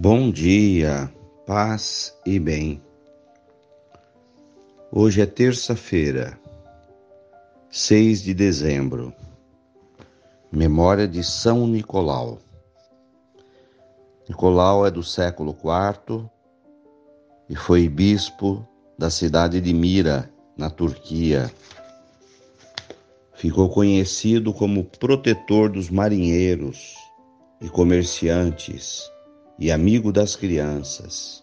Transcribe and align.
Bom 0.00 0.30
dia, 0.30 1.12
paz 1.44 2.14
e 2.24 2.38
bem. 2.38 2.80
Hoje 4.92 5.20
é 5.20 5.26
terça-feira, 5.26 6.38
6 7.68 8.22
de 8.22 8.32
dezembro, 8.32 9.12
memória 10.52 11.08
de 11.08 11.24
São 11.24 11.66
Nicolau. 11.66 12.38
Nicolau 14.28 14.86
é 14.86 14.90
do 14.92 15.02
século 15.02 15.50
IV 15.50 16.30
e 17.50 17.56
foi 17.56 17.88
bispo 17.88 18.64
da 18.96 19.10
cidade 19.10 19.60
de 19.60 19.74
Mira, 19.74 20.32
na 20.56 20.70
Turquia. 20.70 21.52
Ficou 23.34 23.68
conhecido 23.68 24.54
como 24.54 24.84
protetor 24.84 25.68
dos 25.68 25.90
marinheiros 25.90 26.94
e 27.60 27.68
comerciantes 27.68 29.10
e 29.58 29.72
amigo 29.72 30.12
das 30.12 30.36
crianças. 30.36 31.42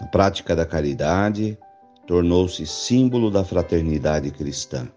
Na 0.00 0.06
prática 0.06 0.54
da 0.54 0.64
caridade, 0.64 1.58
tornou-se 2.06 2.64
símbolo 2.66 3.30
da 3.30 3.44
fraternidade 3.44 4.30
cristã. 4.30 4.88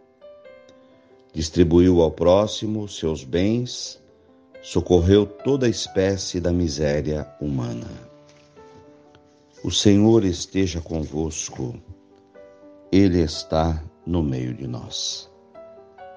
Distribuiu 1.34 2.02
ao 2.02 2.12
próximo 2.12 2.88
seus 2.88 3.24
bens, 3.24 4.00
socorreu 4.62 5.26
toda 5.26 5.68
espécie 5.68 6.40
da 6.40 6.52
miséria 6.52 7.28
humana. 7.42 7.88
O 9.64 9.72
Senhor 9.72 10.24
esteja 10.24 10.80
convosco, 10.80 11.76
Ele 12.92 13.22
está 13.22 13.84
no 14.06 14.22
meio 14.22 14.54
de 14.54 14.68
nós. 14.68 15.30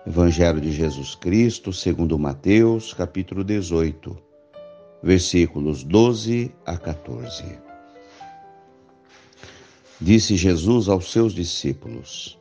Evangelho 0.07 0.61
de 0.61 0.73
Jesus 0.73 1.15
Cristo, 1.15 1.73
segundo 1.73 2.19
Mateus, 2.19 2.93
capítulo 2.93 3.45
18 3.45 4.30
versículos 5.03 5.83
12 5.83 6.55
a 6.67 6.77
14. 6.77 7.59
Disse 10.01 10.37
Jesus 10.37 10.89
aos 10.89 11.11
seus 11.11 11.33
discípulos: 11.33 12.39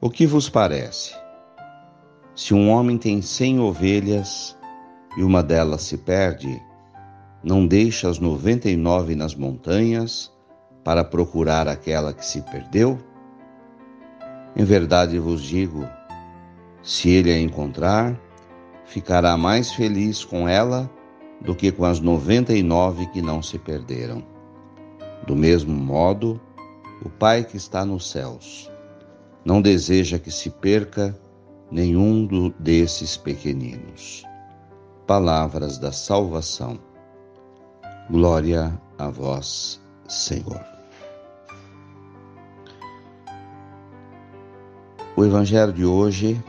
O 0.00 0.10
que 0.10 0.26
vos 0.26 0.48
parece? 0.48 1.14
Se 2.34 2.54
um 2.54 2.70
homem 2.70 2.96
tem 2.96 3.20
cem 3.20 3.60
ovelhas 3.60 4.56
e 5.16 5.22
uma 5.22 5.42
delas 5.42 5.82
se 5.82 5.98
perde, 5.98 6.60
não 7.42 7.66
deixa 7.66 8.08
as 8.08 8.18
noventa 8.18 8.70
e 8.70 8.76
nove 8.76 9.14
nas 9.14 9.34
montanhas 9.34 10.32
para 10.82 11.04
procurar 11.04 11.68
aquela 11.68 12.14
que 12.14 12.24
se 12.24 12.40
perdeu? 12.42 12.98
Em 14.56 14.64
verdade 14.64 15.18
vos 15.18 15.42
digo: 15.42 15.86
se 16.82 17.10
ele 17.10 17.30
a 17.30 17.38
encontrar, 17.38 18.18
ficará 18.86 19.36
mais 19.36 19.72
feliz 19.72 20.24
com 20.24 20.48
ela 20.48 20.90
do 21.44 21.54
que 21.54 21.72
com 21.72 21.84
as 21.84 22.00
noventa 22.00 22.54
e 22.54 22.62
nove 22.62 23.06
que 23.06 23.20
não 23.20 23.42
se 23.42 23.58
perderam. 23.58 24.22
Do 25.26 25.34
mesmo 25.34 25.74
modo, 25.74 26.40
o 27.04 27.10
Pai 27.10 27.44
que 27.44 27.56
está 27.56 27.84
nos 27.84 28.10
céus 28.10 28.70
não 29.44 29.60
deseja 29.60 30.18
que 30.18 30.30
se 30.30 30.50
perca 30.50 31.18
nenhum 31.70 32.52
desses 32.58 33.16
pequeninos. 33.16 34.22
Palavras 35.06 35.78
da 35.78 35.90
salvação. 35.90 36.78
Glória 38.08 38.80
a 38.98 39.08
vós, 39.08 39.80
Senhor. 40.08 40.60
O 45.16 45.24
Evangelho 45.24 45.72
de 45.72 45.84
hoje 45.84 46.42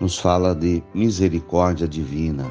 nos 0.00 0.18
fala 0.18 0.54
de 0.54 0.82
misericórdia 0.94 1.88
divina 1.88 2.44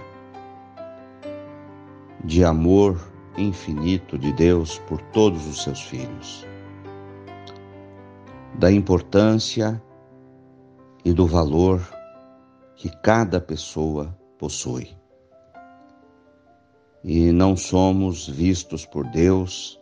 de 2.24 2.44
amor 2.46 2.98
infinito 3.38 4.18
de 4.18 4.32
Deus 4.32 4.80
por 4.80 5.02
todos 5.12 5.46
os 5.46 5.64
seus 5.64 5.82
filhos, 5.82 6.48
da 8.56 8.72
importância 8.72 9.82
e 11.04 11.12
do 11.12 11.28
valor 11.28 11.82
que 12.76 12.90
cada 13.02 13.42
pessoa 13.42 14.18
possui. 14.38 14.96
E 17.04 17.32
não 17.34 17.58
somos 17.58 18.28
vistos 18.28 18.86
por 18.86 19.06
Deus 19.10 19.78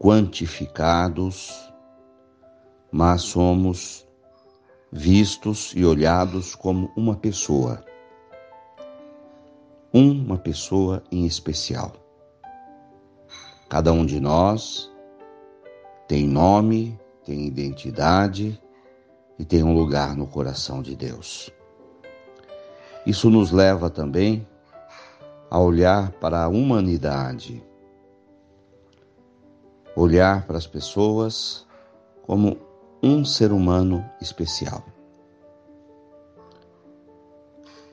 quantificados, 0.00 1.72
mas 2.90 3.22
somos 3.22 4.06
vistos 4.90 5.72
e 5.76 5.84
olhados 5.84 6.56
como 6.56 6.90
uma 6.96 7.14
pessoa 7.14 7.84
uma 9.96 10.36
pessoa 10.36 11.02
em 11.10 11.24
especial. 11.24 11.92
Cada 13.66 13.90
um 13.94 14.04
de 14.04 14.20
nós 14.20 14.92
tem 16.06 16.28
nome, 16.28 17.00
tem 17.24 17.46
identidade 17.46 18.60
e 19.38 19.44
tem 19.44 19.62
um 19.62 19.72
lugar 19.72 20.14
no 20.14 20.26
coração 20.26 20.82
de 20.82 20.94
Deus. 20.94 21.50
Isso 23.06 23.30
nos 23.30 23.50
leva 23.50 23.88
também 23.88 24.46
a 25.50 25.58
olhar 25.58 26.12
para 26.12 26.44
a 26.44 26.48
humanidade, 26.48 27.64
olhar 29.96 30.46
para 30.46 30.58
as 30.58 30.66
pessoas 30.66 31.66
como 32.26 32.58
um 33.02 33.24
ser 33.24 33.50
humano 33.50 34.04
especial. 34.20 34.84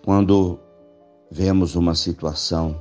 Quando 0.04 0.60
vemos 1.36 1.76
uma 1.76 1.96
situação 1.96 2.80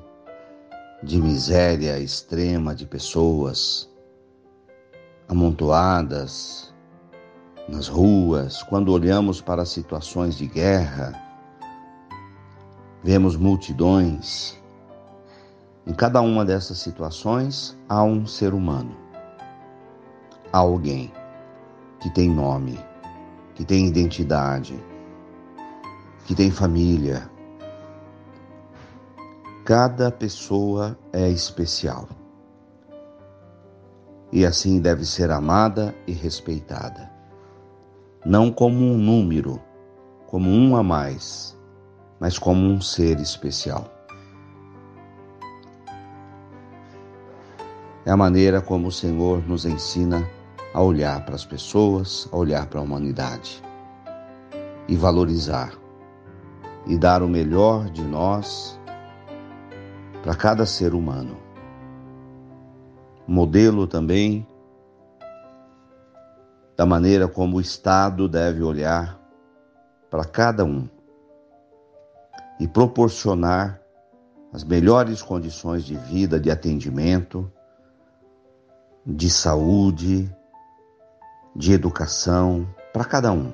de 1.02 1.18
miséria 1.18 1.98
extrema 1.98 2.74
de 2.74 2.84
pessoas 2.84 3.90
amontoadas 5.26 6.70
nas 7.66 7.88
ruas, 7.88 8.62
quando 8.64 8.92
olhamos 8.92 9.40
para 9.40 9.64
situações 9.64 10.36
de 10.36 10.46
guerra, 10.46 11.18
vemos 13.02 13.36
multidões. 13.36 14.60
Em 15.86 15.94
cada 15.94 16.20
uma 16.20 16.44
dessas 16.44 16.76
situações 16.76 17.74
há 17.88 18.04
um 18.04 18.26
ser 18.26 18.52
humano, 18.52 18.94
há 20.52 20.58
alguém 20.58 21.10
que 22.00 22.10
tem 22.10 22.28
nome, 22.28 22.78
que 23.54 23.64
tem 23.64 23.86
identidade, 23.86 24.78
que 26.26 26.34
tem 26.34 26.50
família, 26.50 27.31
Cada 29.64 30.10
pessoa 30.10 30.98
é 31.12 31.28
especial. 31.28 32.08
E 34.32 34.44
assim 34.44 34.80
deve 34.80 35.04
ser 35.04 35.30
amada 35.30 35.94
e 36.04 36.10
respeitada. 36.10 37.08
Não 38.26 38.50
como 38.50 38.84
um 38.84 38.98
número, 38.98 39.60
como 40.26 40.50
um 40.50 40.74
a 40.74 40.82
mais, 40.82 41.56
mas 42.18 42.40
como 42.40 42.60
um 42.60 42.80
ser 42.80 43.20
especial. 43.20 43.88
É 48.04 48.10
a 48.10 48.16
maneira 48.16 48.60
como 48.60 48.88
o 48.88 48.92
Senhor 48.92 49.46
nos 49.46 49.64
ensina 49.64 50.28
a 50.74 50.82
olhar 50.82 51.24
para 51.24 51.36
as 51.36 51.44
pessoas, 51.44 52.28
a 52.32 52.36
olhar 52.36 52.66
para 52.66 52.80
a 52.80 52.82
humanidade 52.82 53.62
e 54.88 54.96
valorizar 54.96 55.72
e 56.84 56.98
dar 56.98 57.22
o 57.22 57.28
melhor 57.28 57.88
de 57.90 58.02
nós 58.02 58.81
para 60.22 60.36
cada 60.36 60.64
ser 60.64 60.94
humano. 60.94 61.36
Modelo 63.26 63.86
também 63.86 64.46
da 66.76 66.86
maneira 66.86 67.26
como 67.26 67.56
o 67.56 67.60
Estado 67.60 68.28
deve 68.28 68.62
olhar 68.62 69.20
para 70.08 70.24
cada 70.24 70.64
um 70.64 70.88
e 72.60 72.68
proporcionar 72.68 73.80
as 74.52 74.62
melhores 74.62 75.22
condições 75.22 75.84
de 75.84 75.96
vida, 75.96 76.38
de 76.38 76.50
atendimento, 76.50 77.50
de 79.04 79.28
saúde, 79.30 80.30
de 81.56 81.72
educação 81.72 82.68
para 82.92 83.04
cada 83.04 83.32
um. 83.32 83.52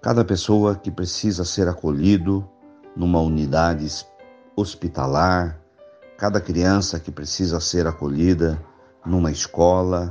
Cada 0.00 0.24
pessoa 0.24 0.76
que 0.76 0.90
precisa 0.90 1.44
ser 1.44 1.68
acolhido 1.68 2.48
numa 2.96 3.20
unidade 3.20 3.86
hospitalar, 4.56 5.60
cada 6.16 6.40
criança 6.40 7.00
que 7.00 7.10
precisa 7.10 7.60
ser 7.60 7.86
acolhida 7.86 8.60
numa 9.04 9.30
escola. 9.30 10.10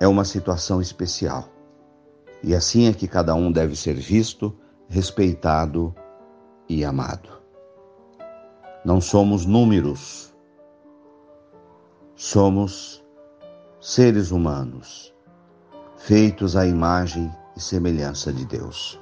É 0.00 0.08
uma 0.08 0.24
situação 0.24 0.80
especial. 0.80 1.48
E 2.42 2.54
assim 2.54 2.88
é 2.88 2.92
que 2.92 3.06
cada 3.06 3.34
um 3.34 3.52
deve 3.52 3.76
ser 3.76 3.94
visto, 3.94 4.56
respeitado 4.88 5.94
e 6.68 6.84
amado. 6.84 7.40
Não 8.84 9.00
somos 9.00 9.46
números, 9.46 10.34
somos 12.16 13.04
seres 13.80 14.32
humanos, 14.32 15.14
feitos 15.96 16.56
à 16.56 16.66
imagem 16.66 17.30
e 17.56 17.60
semelhança 17.60 18.32
de 18.32 18.44
Deus. 18.44 19.01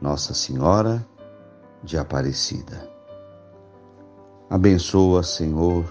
nossa 0.00 0.34
Senhora 0.34 1.06
de 1.82 1.98
Aparecida. 1.98 2.88
Abençoa, 4.48 5.22
Senhor, 5.22 5.84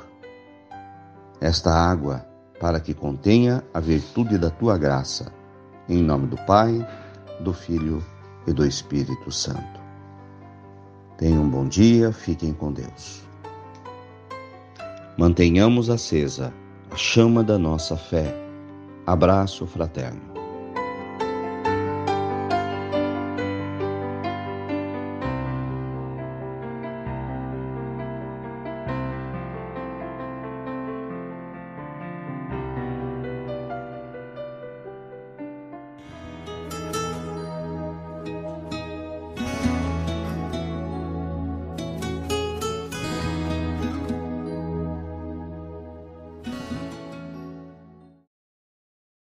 esta 1.42 1.72
água 1.72 2.26
para 2.60 2.80
que 2.80 2.94
contenha 2.94 3.64
a 3.74 3.80
virtude 3.80 4.38
da 4.38 4.50
tua 4.50 4.78
graça. 4.78 5.32
Em 5.88 6.02
nome 6.02 6.28
do 6.28 6.38
Pai, 6.46 6.86
do 7.42 7.54
Filho 7.54 8.04
e 8.48 8.54
do 8.54 8.66
Espírito 8.66 9.32
Santo. 9.32 9.82
Tenham 11.18 11.44
um 11.44 11.50
bom 11.50 11.68
dia, 11.68 12.12
fiquem 12.12 12.54
com 12.54 12.72
Deus. 12.72 13.24
Mantenhamos 15.18 15.90
acesa 15.90 16.54
a 16.92 16.96
chama 16.96 17.44
da 17.44 17.58
nossa 17.58 17.96
fé. 17.96 18.36
Abraço 19.06 19.66
fraterno. 19.66 20.35